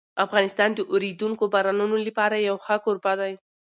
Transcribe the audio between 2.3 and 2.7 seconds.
یو